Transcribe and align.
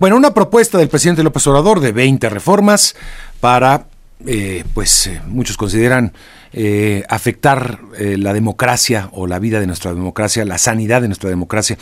Bueno, 0.00 0.16
una 0.16 0.32
propuesta 0.32 0.78
del 0.78 0.88
presidente 0.88 1.22
López 1.22 1.46
Obrador 1.46 1.78
de 1.78 1.92
20 1.92 2.30
reformas 2.30 2.96
para, 3.38 3.84
eh, 4.26 4.64
pues 4.72 5.08
eh, 5.08 5.20
muchos 5.26 5.58
consideran 5.58 6.14
eh, 6.54 7.04
afectar 7.10 7.80
la 7.98 8.32
democracia 8.32 9.10
o 9.12 9.26
la 9.26 9.38
vida 9.38 9.60
de 9.60 9.66
nuestra 9.66 9.92
democracia, 9.92 10.46
la 10.46 10.56
sanidad 10.56 11.02
de 11.02 11.08
nuestra 11.08 11.28
democracia, 11.28 11.76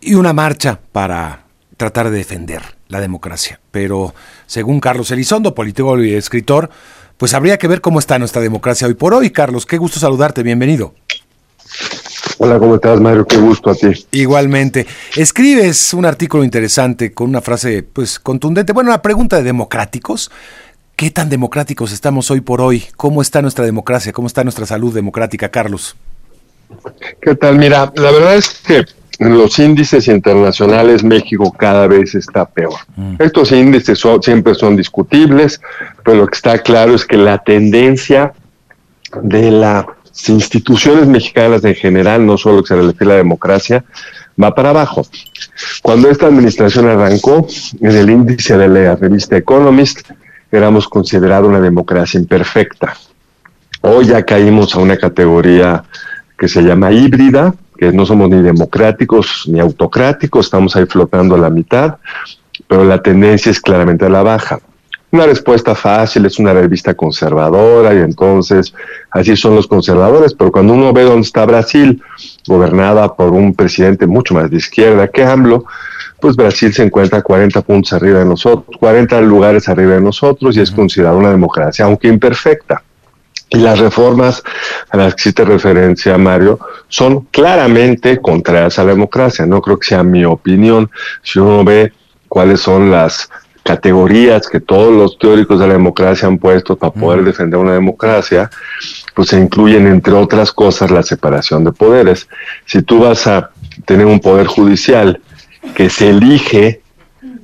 y 0.00 0.14
una 0.14 0.32
marcha 0.32 0.78
para 0.92 1.42
tratar 1.76 2.10
de 2.10 2.18
defender 2.18 2.62
la 2.86 3.00
democracia. 3.00 3.58
Pero 3.72 4.14
según 4.46 4.78
Carlos 4.78 5.10
Elizondo, 5.10 5.52
político 5.52 6.00
y 6.00 6.14
escritor, 6.14 6.70
pues 7.16 7.34
habría 7.34 7.58
que 7.58 7.66
ver 7.66 7.80
cómo 7.80 7.98
está 7.98 8.20
nuestra 8.20 8.40
democracia 8.40 8.86
hoy 8.86 8.94
por 8.94 9.12
hoy. 9.12 9.30
Carlos, 9.30 9.66
qué 9.66 9.76
gusto 9.76 9.98
saludarte, 9.98 10.44
bienvenido. 10.44 10.94
Hola, 12.42 12.58
¿cómo 12.58 12.76
estás, 12.76 12.98
Mario? 12.98 13.26
Qué 13.26 13.36
gusto 13.36 13.68
a 13.68 13.74
ti. 13.74 13.88
Igualmente. 14.12 14.86
Escribes 15.14 15.92
un 15.92 16.06
artículo 16.06 16.42
interesante 16.42 17.12
con 17.12 17.28
una 17.28 17.42
frase, 17.42 17.82
pues, 17.82 18.18
contundente. 18.18 18.72
Bueno, 18.72 18.88
una 18.88 19.02
pregunta 19.02 19.36
de 19.36 19.42
democráticos. 19.42 20.30
¿Qué 20.96 21.10
tan 21.10 21.28
democráticos 21.28 21.92
estamos 21.92 22.30
hoy 22.30 22.40
por 22.40 22.62
hoy? 22.62 22.84
¿Cómo 22.96 23.20
está 23.20 23.42
nuestra 23.42 23.66
democracia? 23.66 24.14
¿Cómo 24.14 24.26
está 24.26 24.42
nuestra 24.42 24.64
salud 24.64 24.94
democrática, 24.94 25.50
Carlos? 25.50 25.96
¿Qué 27.20 27.34
tal? 27.34 27.58
Mira, 27.58 27.92
la 27.94 28.10
verdad 28.10 28.36
es 28.36 28.48
que 28.66 28.86
en 29.18 29.36
los 29.36 29.58
índices 29.58 30.08
internacionales 30.08 31.04
México 31.04 31.52
cada 31.52 31.88
vez 31.88 32.14
está 32.14 32.46
peor. 32.46 32.72
Mm. 32.96 33.16
Estos 33.18 33.52
índices 33.52 34.02
siempre 34.22 34.54
son 34.54 34.76
discutibles, 34.76 35.60
pero 36.02 36.16
lo 36.16 36.26
que 36.26 36.36
está 36.36 36.56
claro 36.60 36.94
es 36.94 37.04
que 37.04 37.18
la 37.18 37.36
tendencia 37.36 38.32
de 39.22 39.50
las 39.50 39.84
instituciones 40.28 41.06
mexicanas 41.06 41.64
en 41.64 41.74
general, 41.74 42.24
no 42.26 42.36
solo 42.36 42.62
que 42.62 42.68
se 42.68 42.76
refiere 42.76 43.06
la 43.06 43.16
democracia, 43.16 43.84
va 44.40 44.54
para 44.54 44.70
abajo. 44.70 45.06
Cuando 45.82 46.10
esta 46.10 46.26
administración 46.26 46.88
arrancó, 46.88 47.46
en 47.80 47.90
el 47.90 48.10
índice 48.10 48.56
de 48.56 48.68
la 48.68 48.96
revista 48.96 49.36
Economist, 49.36 50.10
éramos 50.50 50.88
considerados 50.88 51.48
una 51.48 51.60
democracia 51.60 52.18
imperfecta. 52.18 52.96
Hoy 53.82 54.06
ya 54.06 54.22
caímos 54.24 54.74
a 54.74 54.78
una 54.78 54.96
categoría 54.96 55.84
que 56.38 56.48
se 56.48 56.62
llama 56.62 56.92
híbrida, 56.92 57.54
que 57.76 57.92
no 57.92 58.04
somos 58.04 58.28
ni 58.28 58.42
democráticos 58.42 59.44
ni 59.46 59.60
autocráticos, 59.60 60.46
estamos 60.46 60.76
ahí 60.76 60.86
flotando 60.86 61.34
a 61.34 61.38
la 61.38 61.50
mitad, 61.50 61.96
pero 62.68 62.84
la 62.84 63.02
tendencia 63.02 63.50
es 63.50 63.60
claramente 63.60 64.04
a 64.04 64.10
la 64.10 64.22
baja. 64.22 64.58
Una 65.12 65.26
respuesta 65.26 65.74
fácil 65.74 66.26
es 66.26 66.38
una 66.38 66.52
revista 66.52 66.94
conservadora 66.94 67.92
y 67.94 67.98
entonces 67.98 68.72
así 69.10 69.36
son 69.36 69.56
los 69.56 69.66
conservadores, 69.66 70.34
pero 70.34 70.52
cuando 70.52 70.72
uno 70.72 70.92
ve 70.92 71.02
dónde 71.02 71.26
está 71.26 71.44
Brasil, 71.44 72.00
gobernada 72.46 73.16
por 73.16 73.32
un 73.32 73.54
presidente 73.54 74.06
mucho 74.06 74.34
más 74.34 74.50
de 74.50 74.58
izquierda 74.58 75.08
que 75.08 75.24
AMLO, 75.24 75.64
pues 76.20 76.36
Brasil 76.36 76.72
se 76.72 76.84
encuentra 76.84 77.22
40 77.22 77.60
puntos 77.62 77.92
arriba 77.92 78.20
de 78.20 78.24
nosotros, 78.24 78.76
40 78.78 79.20
lugares 79.22 79.68
arriba 79.68 79.94
de 79.94 80.00
nosotros 80.00 80.56
y 80.56 80.60
es 80.60 80.70
considerada 80.70 81.16
una 81.16 81.30
democracia, 81.30 81.86
aunque 81.86 82.06
imperfecta. 82.06 82.82
Y 83.48 83.58
las 83.58 83.80
reformas 83.80 84.44
a 84.90 84.96
las 84.96 85.14
que 85.14 85.22
hiciste 85.22 85.44
referencia, 85.44 86.16
Mario, 86.16 86.60
son 86.86 87.22
claramente 87.32 88.20
contrarias 88.20 88.78
a 88.78 88.84
la 88.84 88.92
democracia. 88.92 89.44
No 89.44 89.60
creo 89.60 89.76
que 89.76 89.88
sea 89.88 90.04
mi 90.04 90.24
opinión. 90.24 90.88
Si 91.24 91.40
uno 91.40 91.64
ve 91.64 91.92
cuáles 92.28 92.60
son 92.60 92.92
las 92.92 93.28
categorías 93.62 94.48
que 94.48 94.60
todos 94.60 94.92
los 94.92 95.18
teóricos 95.18 95.60
de 95.60 95.66
la 95.66 95.74
democracia 95.74 96.28
han 96.28 96.38
puesto 96.38 96.76
para 96.76 96.92
poder 96.92 97.24
defender 97.24 97.58
una 97.58 97.74
democracia, 97.74 98.50
pues 99.14 99.28
se 99.28 99.38
incluyen, 99.38 99.86
entre 99.86 100.14
otras 100.14 100.52
cosas, 100.52 100.90
la 100.90 101.02
separación 101.02 101.64
de 101.64 101.72
poderes. 101.72 102.28
Si 102.66 102.82
tú 102.82 103.00
vas 103.00 103.26
a 103.26 103.50
tener 103.84 104.06
un 104.06 104.20
poder 104.20 104.46
judicial 104.46 105.20
que 105.74 105.90
se 105.90 106.10
elige 106.10 106.80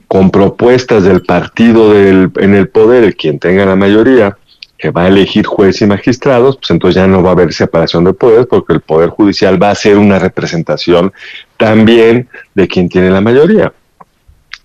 con 0.08 0.30
propuestas 0.30 1.04
del 1.04 1.22
partido 1.22 1.92
del, 1.92 2.30
en 2.36 2.54
el 2.54 2.68
poder, 2.68 3.16
quien 3.16 3.38
tenga 3.38 3.66
la 3.66 3.76
mayoría, 3.76 4.36
que 4.78 4.90
va 4.90 5.04
a 5.04 5.08
elegir 5.08 5.46
jueces 5.46 5.82
y 5.82 5.86
magistrados, 5.86 6.56
pues 6.56 6.70
entonces 6.70 6.96
ya 6.96 7.06
no 7.06 7.22
va 7.22 7.30
a 7.30 7.32
haber 7.32 7.52
separación 7.52 8.04
de 8.04 8.12
poderes 8.12 8.46
porque 8.46 8.74
el 8.74 8.80
Poder 8.80 9.08
Judicial 9.10 9.60
va 9.60 9.70
a 9.70 9.74
ser 9.74 9.96
una 9.96 10.18
representación 10.18 11.12
también 11.56 12.28
de 12.54 12.68
quien 12.68 12.88
tiene 12.88 13.10
la 13.10 13.22
mayoría. 13.22 13.72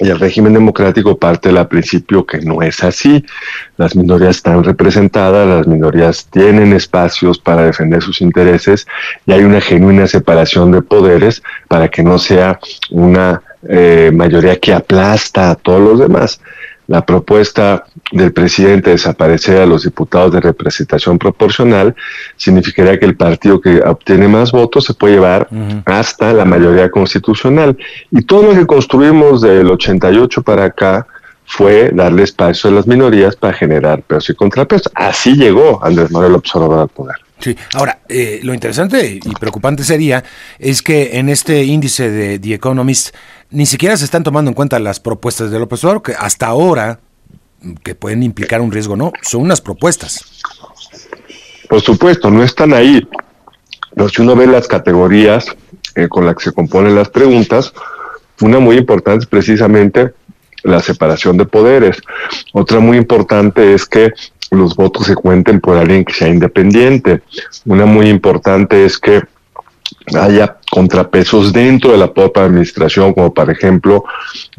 Y 0.02 0.10
el 0.10 0.20
régimen 0.20 0.54
democrático 0.54 1.16
parte 1.16 1.54
del 1.54 1.68
principio 1.68 2.26
que 2.26 2.42
no 2.42 2.64
es 2.64 2.84
así. 2.84 3.24
Las 3.78 3.96
minorías 3.96 4.38
están 4.38 4.64
representadas, 4.64 5.48
las 5.48 5.68
minorías 5.68 6.26
tienen 6.26 6.74
espacios 6.74 7.38
para 7.38 7.66
defender 7.66 8.02
sus 8.02 8.20
intereses 8.20 8.88
y 9.28 9.32
hay 9.32 9.44
una 9.44 9.62
genuina 9.62 10.08
separación 10.08 10.72
de 10.72 10.82
poderes 10.82 11.44
para 11.68 11.88
que 11.88 12.02
no 12.02 12.18
sea 12.18 12.60
una 12.90 13.44
eh, 13.70 14.10
mayoría 14.12 14.60
que 14.60 14.74
aplasta 14.74 15.52
a 15.52 15.56
todos 15.56 15.82
los 15.82 16.00
demás. 16.00 16.42
La 16.92 17.06
propuesta 17.06 17.86
del 18.12 18.34
presidente 18.34 18.90
de 18.90 18.98
desaparecer 18.98 19.62
a 19.62 19.66
los 19.66 19.86
diputados 19.86 20.34
de 20.34 20.42
representación 20.42 21.18
proporcional 21.18 21.96
significaría 22.36 23.00
que 23.00 23.06
el 23.06 23.16
partido 23.16 23.62
que 23.62 23.80
obtiene 23.80 24.28
más 24.28 24.52
votos 24.52 24.84
se 24.84 24.94
puede 24.94 25.14
llevar 25.14 25.48
hasta 25.86 26.34
la 26.34 26.44
mayoría 26.44 26.92
constitucional. 26.92 27.78
Y 28.12 28.24
todo 28.24 28.52
lo 28.52 28.60
que 28.60 28.66
construimos 28.66 29.42
del 29.42 29.72
88 29.72 30.42
para 30.42 30.66
acá 30.66 31.08
fue 31.46 31.92
darle 31.94 32.24
espacio 32.24 32.70
a 32.70 32.74
las 32.74 32.86
minorías 32.86 33.38
para 33.38 33.54
generar 33.54 34.02
pesos 34.02 34.32
y 34.32 34.36
contrapesos. 34.36 34.92
Así 34.94 35.36
llegó 35.36 35.82
Andrés 35.82 36.12
Manuel 36.12 36.36
Observador 36.36 36.82
al 36.82 36.90
poder. 36.90 37.16
Sí, 37.40 37.56
ahora, 37.74 38.00
eh, 38.10 38.42
lo 38.44 38.54
interesante 38.54 39.20
y 39.24 39.34
preocupante 39.40 39.86
sería 39.86 40.24
es 40.60 40.82
que 40.82 41.18
en 41.18 41.30
este 41.30 41.64
índice 41.64 42.12
de 42.12 42.38
The 42.38 42.56
Economist 42.56 43.16
ni 43.52 43.66
siquiera 43.66 43.98
se 43.98 44.06
están 44.06 44.24
tomando 44.24 44.50
en 44.50 44.56
cuenta 44.56 44.80
las 44.80 45.00
propuestas 45.00 45.52
de 45.52 45.60
López 45.60 45.84
Obrador, 45.84 46.02
que 46.02 46.14
hasta 46.14 46.48
ahora, 46.48 47.00
que 47.84 47.96
pueden 47.96 48.24
implicar 48.24 48.62
un 48.62 48.72
riesgo, 48.72 48.96
no, 48.96 49.12
son 49.22 49.42
unas 49.42 49.62
propuestas. 49.62 50.42
Por 51.70 51.82
supuesto, 51.82 52.32
no 52.32 52.44
están 52.44 52.74
ahí. 52.74 53.08
Pero 53.94 54.10
si 54.10 54.22
uno 54.22 54.36
ve 54.36 54.48
las 54.48 54.68
categorías 54.68 55.46
eh, 55.96 56.08
con 56.08 56.26
las 56.26 56.36
que 56.36 56.46
se 56.46 56.54
componen 56.54 56.96
las 56.96 57.10
preguntas, 57.10 57.74
una 58.40 58.60
muy 58.60 58.78
importante 58.78 59.24
es 59.24 59.30
precisamente 59.30 60.14
la 60.64 60.80
separación 60.80 61.38
de 61.38 61.46
poderes. 61.46 62.02
Otra 62.54 62.80
muy 62.80 62.98
importante 62.98 63.74
es 63.74 63.86
que 63.86 64.14
los 64.50 64.76
votos 64.76 65.08
se 65.08 65.16
cuenten 65.16 65.60
por 65.60 65.78
alguien 65.78 66.06
que 66.06 66.14
sea 66.14 66.30
independiente. 66.30 67.22
Una 67.66 67.86
muy 67.86 68.10
importante 68.10 68.86
es 68.86 68.98
que 68.98 69.22
haya 70.20 70.58
contrapesos 70.70 71.52
dentro 71.52 71.92
de 71.92 71.98
la 71.98 72.14
propia 72.14 72.44
administración, 72.44 73.14
como 73.14 73.34
por 73.34 73.50
ejemplo 73.50 74.04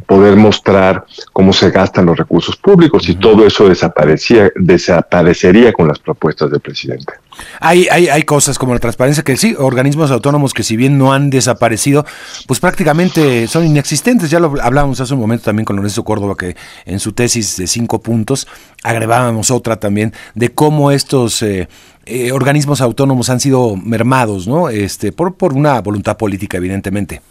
poder 0.02 0.36
mostrar 0.36 1.04
cómo 1.32 1.52
se 1.52 1.70
gastan 1.70 2.06
los 2.06 2.16
recursos 2.16 2.56
públicos 2.56 3.08
y 3.08 3.14
todo 3.14 3.46
eso 3.46 3.68
desaparecía, 3.68 4.50
desaparecería 4.56 5.72
con 5.72 5.88
las 5.88 5.98
propuestas 5.98 6.50
del 6.50 6.60
presidente. 6.60 7.14
Hay, 7.60 7.86
hay, 7.90 8.08
hay 8.08 8.22
cosas 8.24 8.58
como 8.58 8.74
la 8.74 8.80
transparencia 8.80 9.24
que 9.24 9.36
sí, 9.36 9.54
organismos 9.58 10.10
autónomos 10.10 10.52
que 10.52 10.62
si 10.62 10.76
bien 10.76 10.98
no 10.98 11.12
han 11.12 11.30
desaparecido, 11.30 12.04
pues 12.46 12.60
prácticamente 12.60 13.46
son 13.48 13.64
inexistentes. 13.64 14.30
Ya 14.30 14.38
lo 14.38 14.54
hablábamos 14.60 15.00
hace 15.00 15.14
un 15.14 15.20
momento 15.20 15.46
también 15.46 15.64
con 15.64 15.76
Lorenzo 15.76 16.04
Córdoba, 16.04 16.34
que 16.36 16.56
en 16.84 17.00
su 17.00 17.12
tesis 17.12 17.56
de 17.56 17.66
cinco 17.66 18.00
puntos 18.00 18.46
agregábamos 18.82 19.50
otra 19.50 19.76
también 19.76 20.12
de 20.34 20.52
cómo 20.52 20.90
estos 20.90 21.42
eh, 21.42 21.68
eh, 22.04 22.32
organismos 22.32 22.80
autónomos 22.80 23.30
han 23.30 23.40
sido 23.40 23.76
mermados, 23.76 24.46
¿no? 24.46 24.68
Este, 24.68 25.12
por, 25.12 25.34
por 25.34 25.54
una 25.54 25.80
voluntad 25.80 26.16
política, 26.16 26.58
evidentemente. 26.58 27.22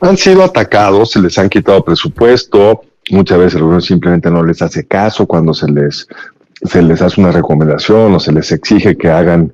Han 0.00 0.16
sido 0.16 0.42
atacados, 0.42 1.10
se 1.10 1.20
les 1.20 1.38
han 1.38 1.48
quitado 1.48 1.84
presupuesto, 1.84 2.82
muchas 3.10 3.38
veces 3.38 3.54
el 3.56 3.62
gobierno 3.62 3.80
simplemente 3.80 4.30
no 4.30 4.42
les 4.42 4.62
hace 4.62 4.86
caso 4.86 5.26
cuando 5.26 5.52
se 5.54 5.70
les 5.70 6.06
se 6.62 6.82
les 6.82 7.00
hace 7.00 7.20
una 7.20 7.32
recomendación 7.32 8.14
o 8.14 8.20
se 8.20 8.32
les 8.32 8.52
exige 8.52 8.96
que 8.96 9.08
hagan 9.08 9.52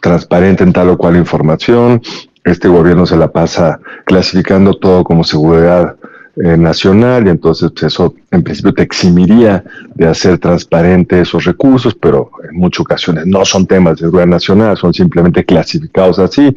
transparente 0.00 0.62
en 0.62 0.72
tal 0.72 0.90
o 0.90 0.96
cual 0.96 1.16
información. 1.16 2.00
Este 2.44 2.68
gobierno 2.68 3.04
se 3.04 3.16
la 3.16 3.32
pasa 3.32 3.80
clasificando 4.04 4.74
todo 4.74 5.02
como 5.02 5.24
seguridad 5.24 5.96
eh, 6.36 6.56
nacional 6.56 7.26
y 7.26 7.30
entonces 7.30 7.72
pues, 7.72 7.92
eso 7.92 8.14
en 8.30 8.44
principio 8.44 8.72
te 8.72 8.82
eximiría 8.82 9.64
de 9.94 10.06
hacer 10.06 10.38
transparente 10.38 11.20
esos 11.20 11.44
recursos, 11.44 11.94
pero 11.94 12.30
en 12.48 12.56
muchas 12.56 12.80
ocasiones 12.80 13.26
no 13.26 13.44
son 13.44 13.66
temas 13.66 13.96
de 13.96 14.06
seguridad 14.06 14.28
nacional, 14.28 14.76
son 14.76 14.94
simplemente 14.94 15.44
clasificados 15.44 16.20
así. 16.20 16.56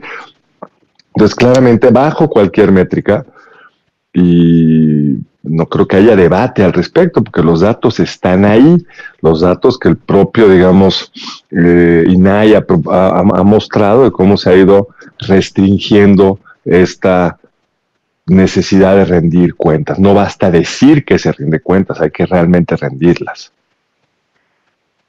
Entonces 1.15 1.35
claramente 1.35 1.89
bajo 1.91 2.29
cualquier 2.29 2.71
métrica 2.71 3.25
y 4.13 5.17
no 5.43 5.65
creo 5.67 5.87
que 5.87 5.97
haya 5.97 6.15
debate 6.15 6.63
al 6.63 6.73
respecto, 6.73 7.23
porque 7.23 7.43
los 7.43 7.59
datos 7.59 7.99
están 7.99 8.45
ahí, 8.45 8.85
los 9.21 9.41
datos 9.41 9.77
que 9.77 9.89
el 9.89 9.97
propio, 9.97 10.47
digamos, 10.47 11.11
eh, 11.51 12.05
INAI 12.07 12.55
ha, 12.55 12.65
ha, 12.89 13.43
mostrado 13.43 14.05
de 14.05 14.11
cómo 14.11 14.37
se 14.37 14.49
ha 14.49 14.55
ido 14.55 14.89
restringiendo 15.19 16.39
esta 16.63 17.37
necesidad 18.25 18.95
de 18.95 19.05
rendir 19.05 19.55
cuentas. 19.55 19.99
No 19.99 20.13
basta 20.13 20.49
decir 20.49 21.03
que 21.03 21.19
se 21.19 21.31
rinde 21.33 21.59
cuentas, 21.59 21.99
hay 21.99 22.11
que 22.11 22.25
realmente 22.25 22.77
rendirlas. 22.77 23.51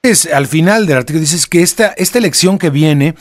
Es, 0.03 0.27
al 0.27 0.47
final 0.47 0.87
del 0.87 0.99
artículo 0.99 1.21
dices 1.21 1.47
que 1.47 1.63
esta, 1.63 1.95
esta 1.97 2.19
elección 2.19 2.59
que 2.59 2.71
viene 2.71 3.15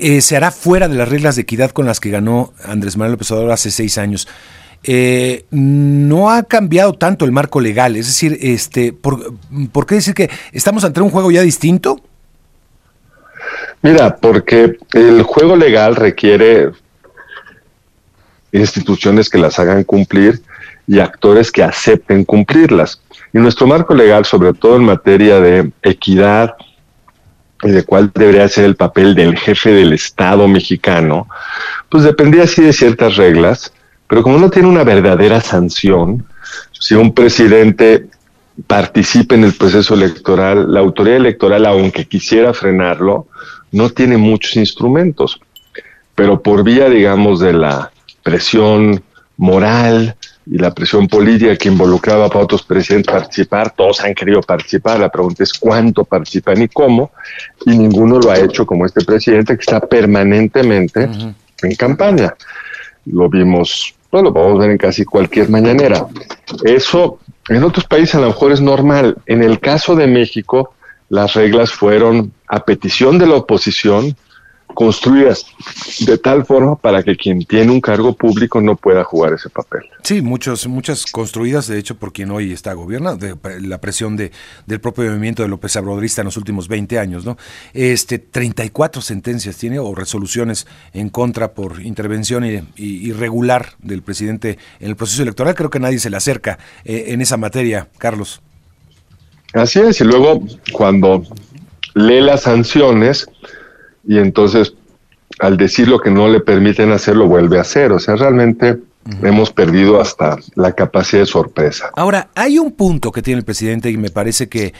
eh, 0.00 0.20
se 0.20 0.36
hará 0.36 0.50
fuera 0.50 0.88
de 0.88 0.94
las 0.96 1.08
reglas 1.08 1.36
de 1.36 1.42
equidad 1.42 1.70
con 1.70 1.86
las 1.86 2.00
que 2.00 2.10
ganó 2.10 2.52
Andrés 2.64 2.96
Manuel 2.96 3.12
López 3.12 3.30
Obrador 3.30 3.52
hace 3.52 3.70
seis 3.70 3.98
años. 3.98 4.26
eh, 4.82 5.44
no 5.50 6.30
ha 6.30 6.42
cambiado 6.44 6.94
tanto 6.94 7.24
el 7.24 7.32
marco 7.32 7.60
legal. 7.60 7.96
Es 7.96 8.06
decir, 8.06 8.38
este, 8.40 8.92
¿por, 8.92 9.34
¿por 9.72 9.86
qué 9.86 9.96
decir 9.96 10.14
que 10.14 10.30
estamos 10.52 10.84
ante 10.84 11.00
un 11.00 11.10
juego 11.10 11.30
ya 11.30 11.42
distinto? 11.42 12.00
Mira, 13.82 14.16
porque 14.16 14.76
el 14.92 15.22
juego 15.22 15.56
legal 15.56 15.96
requiere 15.96 16.70
instituciones 18.52 19.28
que 19.28 19.38
las 19.38 19.58
hagan 19.58 19.84
cumplir 19.84 20.42
y 20.86 20.98
actores 20.98 21.50
que 21.50 21.62
acepten 21.62 22.24
cumplirlas. 22.24 23.00
Y 23.32 23.38
nuestro 23.38 23.66
marco 23.66 23.94
legal, 23.94 24.24
sobre 24.24 24.52
todo 24.52 24.76
en 24.76 24.84
materia 24.84 25.40
de 25.40 25.70
equidad 25.82 26.54
y 27.62 27.70
de 27.70 27.82
cuál 27.84 28.10
debería 28.14 28.48
ser 28.48 28.64
el 28.64 28.76
papel 28.76 29.14
del 29.14 29.36
jefe 29.36 29.72
del 29.72 29.92
Estado 29.92 30.48
mexicano, 30.48 31.28
pues 31.88 32.04
dependía 32.04 32.44
así 32.44 32.62
de 32.62 32.72
ciertas 32.72 33.16
reglas, 33.16 33.72
pero 34.08 34.22
como 34.22 34.38
no 34.38 34.50
tiene 34.50 34.68
una 34.68 34.84
verdadera 34.84 35.40
sanción, 35.40 36.24
si 36.72 36.94
un 36.94 37.12
presidente 37.12 38.06
participa 38.66 39.34
en 39.34 39.44
el 39.44 39.54
proceso 39.54 39.94
electoral, 39.94 40.72
la 40.72 40.80
autoridad 40.80 41.16
electoral, 41.16 41.66
aunque 41.66 42.06
quisiera 42.06 42.52
frenarlo, 42.52 43.26
no 43.72 43.90
tiene 43.90 44.16
muchos 44.16 44.56
instrumentos, 44.56 45.40
pero 46.14 46.42
por 46.42 46.64
vía, 46.64 46.88
digamos, 46.88 47.40
de 47.40 47.52
la 47.52 47.90
presión 48.22 49.02
moral 49.36 50.16
y 50.50 50.58
la 50.58 50.74
presión 50.74 51.06
política 51.06 51.54
que 51.56 51.68
involucraba 51.68 52.28
para 52.28 52.44
otros 52.44 52.64
presidentes 52.64 53.12
participar, 53.12 53.70
todos 53.70 54.00
han 54.00 54.14
querido 54.14 54.40
participar, 54.42 54.98
la 54.98 55.08
pregunta 55.08 55.44
es 55.44 55.52
cuánto 55.54 56.04
participan 56.04 56.60
y 56.60 56.68
cómo, 56.68 57.12
y 57.64 57.78
ninguno 57.78 58.18
lo 58.18 58.32
ha 58.32 58.38
hecho 58.38 58.66
como 58.66 58.84
este 58.84 59.04
presidente 59.04 59.54
que 59.54 59.60
está 59.60 59.78
permanentemente 59.78 61.08
en 61.62 61.74
campaña. 61.76 62.34
Lo 63.06 63.28
vimos, 63.28 63.94
bueno, 64.10 64.28
lo 64.28 64.34
podemos 64.34 64.58
ver 64.58 64.70
en 64.72 64.78
casi 64.78 65.04
cualquier 65.04 65.48
mañanera. 65.50 66.08
Eso 66.64 67.20
en 67.48 67.62
otros 67.62 67.84
países 67.84 68.16
a 68.16 68.20
lo 68.20 68.26
mejor 68.26 68.50
es 68.50 68.60
normal. 68.60 69.18
En 69.26 69.44
el 69.44 69.60
caso 69.60 69.94
de 69.94 70.08
México, 70.08 70.74
las 71.10 71.34
reglas 71.34 71.70
fueron 71.70 72.32
a 72.48 72.64
petición 72.64 73.18
de 73.18 73.28
la 73.28 73.36
oposición 73.36 74.16
construidas 74.74 75.46
de 76.06 76.18
tal 76.18 76.44
forma 76.44 76.76
para 76.76 77.02
que 77.02 77.16
quien 77.16 77.44
tiene 77.44 77.72
un 77.72 77.80
cargo 77.80 78.14
público 78.14 78.60
no 78.60 78.76
pueda 78.76 79.04
jugar 79.04 79.32
ese 79.34 79.48
papel. 79.48 79.82
Sí, 80.02 80.22
muchos, 80.22 80.66
muchas 80.66 81.06
construidas, 81.06 81.66
de 81.66 81.78
hecho, 81.78 81.96
por 81.96 82.12
quien 82.12 82.30
hoy 82.30 82.52
está 82.52 82.72
gobernando, 82.72 83.38
la 83.60 83.80
presión 83.80 84.16
de, 84.16 84.32
del 84.66 84.80
propio 84.80 85.04
movimiento 85.04 85.42
de 85.42 85.48
López 85.48 85.76
Obradorista 85.76 86.22
en 86.22 86.26
los 86.26 86.36
últimos 86.36 86.68
20 86.68 86.98
años, 86.98 87.24
¿no? 87.24 87.36
Este, 87.74 88.18
34 88.18 89.02
sentencias 89.02 89.56
tiene 89.56 89.78
o 89.78 89.94
resoluciones 89.94 90.66
en 90.92 91.08
contra 91.08 91.52
por 91.52 91.80
intervención 91.82 92.44
irregular 92.76 93.74
del 93.78 94.02
presidente 94.02 94.58
en 94.80 94.88
el 94.88 94.96
proceso 94.96 95.22
electoral. 95.22 95.54
Creo 95.54 95.70
que 95.70 95.80
nadie 95.80 95.98
se 95.98 96.10
le 96.10 96.16
acerca 96.16 96.58
eh, 96.84 97.06
en 97.08 97.20
esa 97.20 97.36
materia, 97.36 97.88
Carlos. 97.98 98.40
Así 99.52 99.80
es, 99.80 100.00
y 100.00 100.04
luego 100.04 100.42
cuando 100.72 101.24
lee 101.94 102.20
las 102.20 102.42
sanciones 102.42 103.26
y 104.04 104.18
entonces 104.18 104.74
al 105.38 105.56
decir 105.56 105.88
lo 105.88 106.00
que 106.00 106.10
no 106.10 106.28
le 106.28 106.40
permiten 106.40 106.90
hacer, 106.92 107.16
lo 107.16 107.26
vuelve 107.26 107.58
a 107.58 107.62
hacer. 107.62 107.92
O 107.92 107.98
sea, 107.98 108.16
realmente 108.16 108.78
hemos 109.22 109.50
perdido 109.52 110.00
hasta 110.00 110.36
la 110.54 110.72
capacidad 110.72 111.22
de 111.22 111.26
sorpresa. 111.26 111.90
Ahora, 111.96 112.28
hay 112.34 112.58
un 112.58 112.72
punto 112.72 113.10
que 113.12 113.22
tiene 113.22 113.38
el 113.38 113.44
presidente 113.44 113.90
y 113.90 113.96
me 113.96 114.10
parece 114.10 114.48
que 114.48 114.74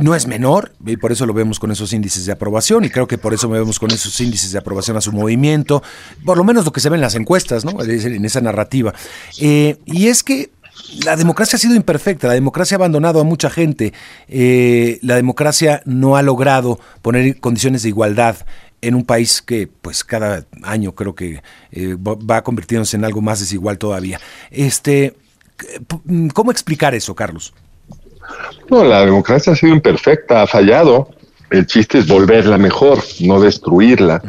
no 0.00 0.14
es 0.14 0.26
menor, 0.28 0.72
y 0.86 0.96
por 0.96 1.10
eso 1.10 1.26
lo 1.26 1.34
vemos 1.34 1.58
con 1.58 1.72
esos 1.72 1.92
índices 1.92 2.24
de 2.24 2.32
aprobación, 2.32 2.84
y 2.84 2.88
creo 2.88 3.08
que 3.08 3.18
por 3.18 3.34
eso 3.34 3.48
vemos 3.48 3.80
con 3.80 3.90
esos 3.90 4.18
índices 4.20 4.52
de 4.52 4.58
aprobación 4.58 4.96
a 4.96 5.00
su 5.00 5.12
movimiento, 5.12 5.82
por 6.24 6.38
lo 6.38 6.44
menos 6.44 6.64
lo 6.64 6.72
que 6.72 6.80
se 6.80 6.88
ve 6.88 6.94
en 6.94 7.00
las 7.00 7.16
encuestas, 7.16 7.64
¿no? 7.64 7.82
En 7.82 8.24
esa 8.24 8.40
narrativa. 8.40 8.94
Eh, 9.40 9.76
y 9.84 10.06
es 10.06 10.22
que 10.22 10.50
la 11.04 11.16
democracia 11.16 11.56
ha 11.56 11.60
sido 11.60 11.74
imperfecta, 11.74 12.28
la 12.28 12.34
democracia 12.34 12.76
ha 12.76 12.78
abandonado 12.78 13.20
a 13.20 13.24
mucha 13.24 13.50
gente, 13.50 13.92
eh, 14.28 14.98
la 15.02 15.16
democracia 15.16 15.82
no 15.84 16.16
ha 16.16 16.22
logrado 16.22 16.78
poner 17.00 17.40
condiciones 17.40 17.82
de 17.82 17.88
igualdad 17.88 18.36
en 18.80 18.94
un 18.94 19.04
país 19.04 19.42
que 19.42 19.68
pues 19.68 20.04
cada 20.04 20.44
año 20.62 20.92
creo 20.92 21.14
que 21.14 21.42
eh, 21.70 21.96
va 21.96 22.42
convirtiéndose 22.42 22.96
en 22.96 23.04
algo 23.04 23.20
más 23.20 23.40
desigual 23.40 23.78
todavía. 23.78 24.20
Este, 24.50 25.14
¿Cómo 26.34 26.50
explicar 26.50 26.94
eso, 26.94 27.14
Carlos? 27.14 27.54
No, 28.68 28.84
la 28.84 29.04
democracia 29.04 29.52
ha 29.52 29.56
sido 29.56 29.72
imperfecta, 29.72 30.42
ha 30.42 30.46
fallado. 30.46 31.10
El 31.50 31.66
chiste 31.66 31.98
es 31.98 32.08
volverla 32.08 32.58
mejor, 32.58 32.98
no 33.20 33.40
destruirla 33.40 34.22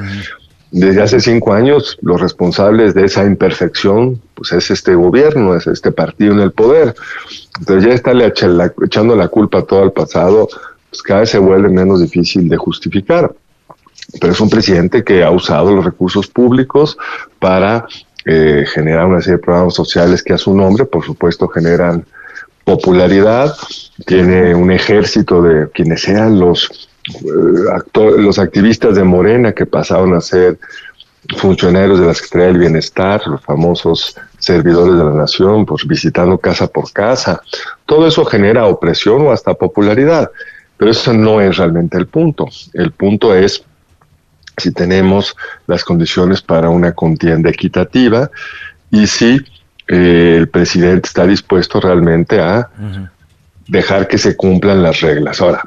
desde 0.73 1.03
hace 1.03 1.19
cinco 1.19 1.53
años 1.53 1.99
los 2.01 2.19
responsables 2.19 2.95
de 2.95 3.05
esa 3.05 3.23
imperfección 3.23 4.19
pues 4.33 4.51
es 4.53 4.71
este 4.71 4.95
gobierno, 4.95 5.55
es 5.55 5.67
este 5.67 5.91
partido 5.91 6.33
en 6.33 6.39
el 6.39 6.51
poder. 6.51 6.95
Entonces 7.59 7.85
ya 7.85 7.93
está 7.93 8.11
echando 8.83 9.15
la 9.15 9.27
culpa 9.27 9.61
todo 9.61 9.83
al 9.83 9.91
pasado, 9.91 10.49
pues 10.89 11.03
cada 11.03 11.19
vez 11.21 11.29
se 11.29 11.37
vuelve 11.37 11.69
menos 11.69 12.01
difícil 12.01 12.49
de 12.49 12.57
justificar. 12.57 13.31
Pero 14.19 14.33
es 14.33 14.41
un 14.41 14.49
presidente 14.49 15.03
que 15.03 15.23
ha 15.23 15.29
usado 15.29 15.71
los 15.71 15.85
recursos 15.85 16.27
públicos 16.27 16.97
para 17.37 17.85
eh, 18.25 18.65
generar 18.67 19.05
una 19.05 19.21
serie 19.21 19.37
de 19.37 19.43
programas 19.43 19.75
sociales 19.75 20.23
que 20.23 20.33
a 20.33 20.39
su 20.39 20.55
nombre, 20.55 20.85
por 20.85 21.05
supuesto, 21.05 21.47
generan 21.49 22.03
popularidad, 22.63 23.53
tiene 24.07 24.55
un 24.55 24.71
ejército 24.71 25.43
de 25.43 25.69
quienes 25.69 26.01
sean 26.01 26.39
los 26.39 26.89
eh, 27.05 28.17
los 28.17 28.39
activistas 28.39 28.95
de 28.95 29.03
Morena 29.03 29.51
que 29.51 29.65
pasaron 29.65 30.13
a 30.13 30.21
ser 30.21 30.57
funcionarios 31.37 31.99
de 31.99 32.07
la 32.07 32.13
Secretaría 32.13 32.47
del 32.47 32.59
Bienestar, 32.59 33.21
los 33.27 33.41
famosos 33.41 34.15
servidores 34.39 34.97
de 34.97 35.03
la 35.03 35.11
nación, 35.11 35.65
pues 35.65 35.87
visitando 35.87 36.37
casa 36.37 36.67
por 36.67 36.91
casa. 36.91 37.41
Todo 37.85 38.07
eso 38.07 38.25
genera 38.25 38.65
opresión 38.65 39.21
o 39.21 39.31
hasta 39.31 39.53
popularidad, 39.53 40.29
pero 40.77 40.91
eso 40.91 41.13
no 41.13 41.39
es 41.39 41.57
realmente 41.57 41.97
el 41.97 42.07
punto. 42.07 42.47
El 42.73 42.91
punto 42.91 43.33
es 43.33 43.63
si 44.57 44.71
tenemos 44.71 45.35
las 45.67 45.83
condiciones 45.83 46.41
para 46.41 46.69
una 46.69 46.91
contienda 46.91 47.49
equitativa 47.49 48.29
y 48.91 49.07
si 49.07 49.39
eh, 49.87 50.35
el 50.37 50.47
presidente 50.49 51.07
está 51.07 51.25
dispuesto 51.25 51.79
realmente 51.79 52.39
a 52.39 52.69
dejar 53.67 54.07
que 54.07 54.17
se 54.17 54.35
cumplan 54.35 54.83
las 54.83 55.01
reglas. 55.01 55.41
Ahora, 55.41 55.63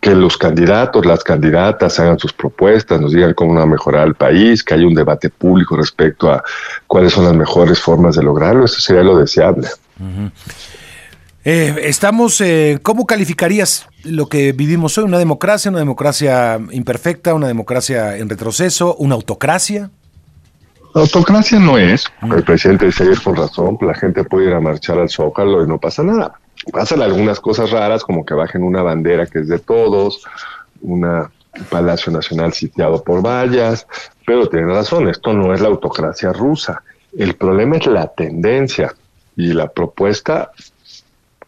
que 0.00 0.14
los 0.14 0.36
candidatos, 0.36 1.04
las 1.04 1.24
candidatas 1.24 1.98
hagan 1.98 2.18
sus 2.18 2.32
propuestas, 2.32 3.00
nos 3.00 3.12
digan 3.12 3.34
cómo 3.34 3.54
va 3.54 3.62
a 3.62 3.66
mejorar 3.66 4.06
el 4.06 4.14
país, 4.14 4.62
que 4.62 4.74
haya 4.74 4.86
un 4.86 4.94
debate 4.94 5.28
público 5.28 5.76
respecto 5.76 6.30
a 6.30 6.42
cuáles 6.86 7.12
son 7.12 7.24
las 7.24 7.34
mejores 7.34 7.80
formas 7.80 8.14
de 8.14 8.22
lograrlo, 8.22 8.64
eso 8.64 8.80
sería 8.80 9.02
lo 9.02 9.18
deseable. 9.18 9.68
Eh, 11.44 11.74
estamos, 11.84 12.40
eh, 12.40 12.78
¿cómo 12.82 13.06
calificarías 13.06 13.86
lo 14.04 14.28
que 14.28 14.52
vivimos 14.52 14.96
hoy? 14.98 15.04
¿Una 15.04 15.18
democracia, 15.18 15.70
una 15.70 15.80
democracia 15.80 16.60
imperfecta, 16.70 17.34
una 17.34 17.48
democracia 17.48 18.16
en 18.16 18.28
retroceso, 18.28 18.94
una 18.96 19.14
autocracia? 19.14 19.90
autocracia 20.94 21.60
no 21.60 21.78
es, 21.78 22.06
el 22.22 22.42
presidente 22.42 22.86
dice 22.86 23.04
ayer 23.04 23.20
con 23.22 23.36
razón, 23.36 23.78
la 23.82 23.94
gente 23.94 24.24
puede 24.24 24.46
ir 24.46 24.52
a 24.54 24.60
marchar 24.60 24.98
al 24.98 25.08
Zócalo 25.08 25.62
y 25.64 25.68
no 25.68 25.78
pasa 25.78 26.02
nada 26.02 26.40
pasan 26.72 27.02
algunas 27.02 27.40
cosas 27.40 27.70
raras, 27.70 28.02
como 28.04 28.24
que 28.24 28.34
bajen 28.34 28.62
una 28.62 28.82
bandera 28.82 29.26
que 29.26 29.40
es 29.40 29.48
de 29.48 29.58
todos, 29.58 30.24
un 30.80 31.28
Palacio 31.70 32.12
Nacional 32.12 32.52
sitiado 32.52 33.02
por 33.02 33.24
vallas, 33.24 33.86
pero 34.26 34.48
tienen 34.48 34.70
razón, 34.70 35.08
esto 35.08 35.32
no 35.32 35.52
es 35.52 35.60
la 35.60 35.68
autocracia 35.68 36.32
rusa. 36.32 36.82
El 37.16 37.34
problema 37.34 37.76
es 37.76 37.86
la 37.86 38.06
tendencia 38.08 38.94
y 39.36 39.52
la 39.52 39.68
propuesta 39.68 40.52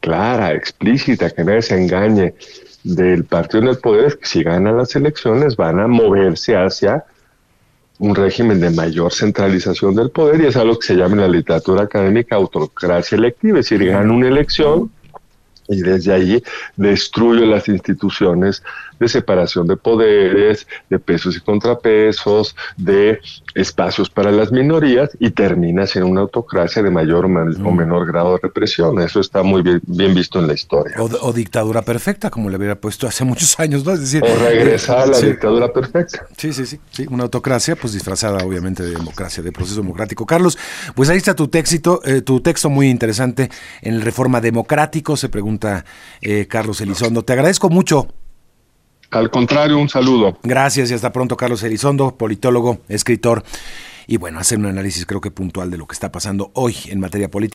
clara, 0.01 0.53
explícita, 0.55 1.31
que 1.31 1.45
nadie 1.45 1.63
se 1.63 1.81
engañe 1.81 2.35
del 2.83 3.25
partido 3.25 3.63
en 3.63 3.69
el 3.69 3.79
poder 3.79 4.07
es 4.07 4.17
que 4.17 4.27
si 4.27 4.43
ganan 4.43 4.79
las 4.79 4.97
elecciones 4.97 5.57
van 5.57 5.81
a 5.81 5.87
moverse 5.87 6.57
hacia 6.57 7.05
un 7.99 8.15
régimen 8.15 8.59
de 8.61 8.71
mayor 8.71 9.13
centralización 9.13 9.95
del 9.95 10.11
poder 10.11 10.41
y 10.41 10.47
es 10.47 10.57
algo 10.57 10.79
que 10.79 10.87
se 10.87 10.95
llama 10.95 11.17
en 11.17 11.21
la 11.21 11.29
literatura 11.29 11.83
académica 11.83 12.37
autocracia 12.37 13.17
electiva, 13.17 13.59
es 13.59 13.69
decir, 13.69 13.87
ganan 13.87 14.11
una 14.11 14.29
elección 14.29 14.91
y 15.71 15.81
desde 15.83 16.13
ahí 16.13 16.43
destruye 16.77 17.47
las 17.47 17.69
instituciones 17.69 18.63
de 19.01 19.09
separación 19.09 19.67
de 19.67 19.77
poderes, 19.77 20.67
de 20.89 20.99
pesos 20.99 21.37
y 21.37 21.41
contrapesos, 21.41 22.55
de 22.77 23.19
espacios 23.55 24.09
para 24.11 24.31
las 24.31 24.53
minorías 24.53 25.11
y 25.19 25.31
termina 25.31 25.81
en 25.95 26.05
una 26.05 26.21
autocracia 26.21 26.83
de 26.83 26.91
mayor 26.91 27.25
o 27.25 27.29
mm. 27.29 27.77
menor 27.77 28.07
grado 28.07 28.35
de 28.35 28.41
represión. 28.43 29.01
Eso 29.01 29.21
está 29.21 29.43
muy 29.43 29.63
bien, 29.63 30.15
visto 30.15 30.39
en 30.39 30.47
la 30.47 30.53
historia. 30.53 30.95
O, 30.99 31.33
dictadura 31.33 31.83
perfecta, 31.83 32.29
como 32.29 32.51
le 32.51 32.59
hubiera 32.59 32.79
puesto 32.79 33.07
hace 33.07 33.25
muchos 33.25 33.59
años, 33.59 33.85
¿no? 33.85 33.93
Es 33.93 34.01
decir, 34.01 34.23
o 34.23 34.45
regresar 34.45 34.99
a 34.99 35.07
la 35.07 35.19
dictadura 35.19 35.73
perfecta. 35.73 36.27
Sí, 36.37 36.53
sí, 36.53 36.67
sí, 36.67 36.79
sí, 36.91 37.07
una 37.09 37.25
autocracia 37.25 37.77
pues 37.77 37.95
disfrazada 37.95 38.45
obviamente 38.45 38.83
de 38.83 38.91
democracia, 38.91 39.43
de 39.43 39.53
proceso 39.53 39.81
democrático. 39.81 40.27
Carlos, 40.27 40.59
pues 40.95 41.09
ahí 41.09 41.17
está 41.17 41.35
tu 41.35 41.49
texto, 41.49 42.03
eh, 42.05 42.21
tu 42.21 42.41
texto 42.41 42.69
muy 42.69 42.91
interesante 42.91 43.51
en 43.81 43.95
el 43.95 44.03
Reforma 44.03 44.41
Democrático, 44.41 45.17
se 45.17 45.31
pregunta 45.31 45.85
eh, 46.21 46.47
Carlos 46.47 46.81
Elizondo. 46.83 47.23
Te 47.23 47.33
agradezco 47.33 47.71
mucho 47.71 48.09
al 49.11 49.31
contrario, 49.31 49.79
un 49.79 49.89
saludo. 49.89 50.39
Gracias 50.43 50.91
y 50.91 50.95
hasta 50.95 51.13
pronto, 51.13 51.37
Carlos 51.37 51.63
Elizondo, 51.63 52.17
politólogo, 52.17 52.79
escritor. 52.89 53.45
y 54.07 54.17
bueno, 54.17 54.41
hacer 54.41 54.59
un 54.59 54.67
análisis 54.67 55.07
creo 55.07 55.21
que 55.21 55.31
puntual 55.31 55.71
de 55.71 55.79
lo 55.79 55.87
que 55.87 55.95
está 55.95 56.11
pasando 56.11 56.51
hoy 56.55 56.77
en 56.87 56.99
materia 56.99 57.31
política. 57.31 57.49